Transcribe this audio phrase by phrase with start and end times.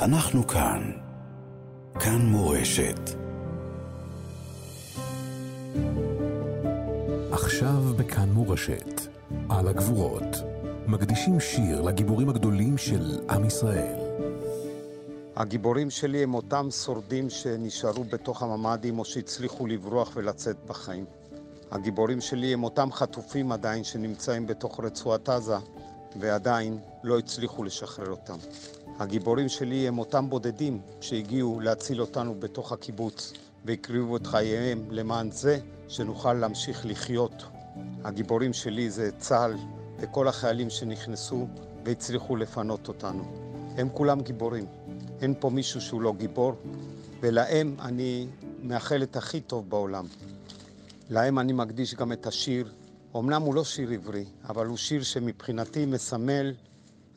[0.00, 0.90] אנחנו כאן.
[1.94, 3.00] כאן מורשת.
[7.32, 9.00] עכשיו בכאן מורשת,
[9.48, 10.36] על הגבורות,
[10.86, 13.98] מקדישים שיר לגיבורים הגדולים של עם ישראל.
[15.36, 21.04] הגיבורים שלי הם אותם שורדים שנשארו בתוך הממ"דים או שהצליחו לברוח ולצאת בחיים.
[21.70, 25.56] הגיבורים שלי הם אותם חטופים עדיין שנמצאים בתוך רצועת עזה
[26.16, 28.36] ועדיין לא הצליחו לשחרר אותם.
[28.98, 33.32] הגיבורים שלי הם אותם בודדים שהגיעו להציל אותנו בתוך הקיבוץ
[33.64, 37.44] והקריבו את חייהם למען זה שנוכל להמשיך לחיות.
[38.04, 39.54] הגיבורים שלי זה צה"ל
[39.98, 41.46] וכל החיילים שנכנסו
[41.84, 43.24] והצליחו לפנות אותנו.
[43.76, 44.66] הם כולם גיבורים.
[45.20, 46.52] אין פה מישהו שהוא לא גיבור,
[47.20, 48.26] ולהם אני
[48.62, 50.06] מאחל את הכי טוב בעולם.
[51.10, 52.72] להם אני מקדיש גם את השיר.
[53.16, 56.54] אמנם הוא לא שיר עברי, אבל הוא שיר שמבחינתי מסמל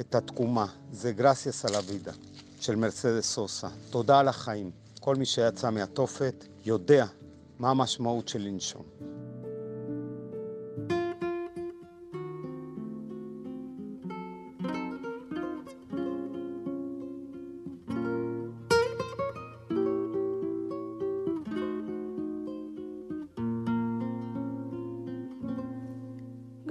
[0.00, 0.66] את התקומה.
[0.92, 2.12] זה גרסיאס הלווידה
[2.60, 3.68] של מרצדס סוסה.
[3.90, 4.70] תודה על החיים.
[5.00, 7.06] כל מי שיצא מהתופת יודע
[7.58, 9.17] מה המשמעות של לנשום.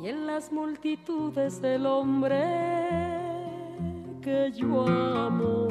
[0.00, 2.44] y en las multitudes del hombre
[4.22, 5.68] que yo amo.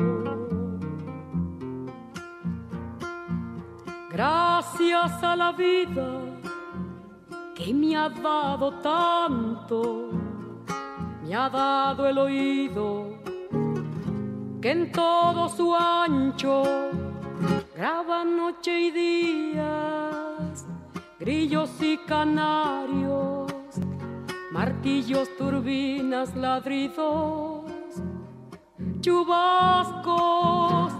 [4.11, 6.19] Gracias a la vida
[7.55, 10.09] que me ha dado tanto,
[11.23, 13.17] me ha dado el oído
[14.61, 16.63] que en todo su ancho
[17.75, 20.65] graba noche y días,
[21.19, 23.46] grillos y canarios,
[24.57, 27.61] martillos, turbinas, ladridos,
[29.01, 30.93] chubascos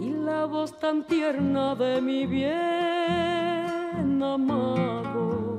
[0.00, 5.58] y la voz tan tierna de mi bien amado.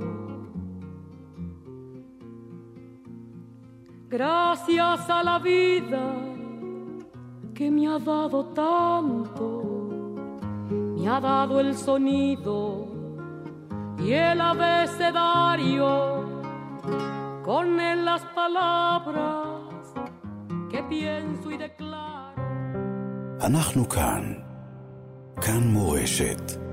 [4.09, 6.16] Gracias a la vida
[7.53, 9.62] que me ha dado tanto,
[10.97, 12.88] me ha dado el sonido
[14.00, 16.25] y el abecedario,
[17.45, 19.94] con él las palabras
[20.72, 22.41] que pienso y declaro.
[23.41, 24.33] אנחנו כאן.
[25.41, 26.64] כאן מורשת.